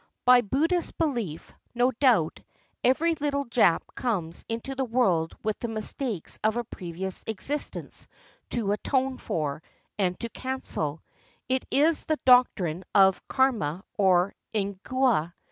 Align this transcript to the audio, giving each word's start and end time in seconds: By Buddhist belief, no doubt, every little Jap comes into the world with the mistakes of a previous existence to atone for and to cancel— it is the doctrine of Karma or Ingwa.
By 0.25 0.41
Buddhist 0.41 0.97
belief, 0.97 1.53
no 1.75 1.91
doubt, 1.91 2.39
every 2.83 3.13
little 3.13 3.45
Jap 3.45 3.81
comes 3.93 4.43
into 4.49 4.73
the 4.73 4.83
world 4.83 5.35
with 5.43 5.59
the 5.59 5.67
mistakes 5.67 6.39
of 6.43 6.57
a 6.57 6.63
previous 6.63 7.23
existence 7.27 8.07
to 8.49 8.71
atone 8.71 9.17
for 9.19 9.61
and 9.99 10.19
to 10.19 10.29
cancel— 10.29 11.03
it 11.49 11.67
is 11.69 12.01
the 12.05 12.17
doctrine 12.25 12.83
of 12.95 13.21
Karma 13.27 13.83
or 13.95 14.33
Ingwa. 14.55 15.33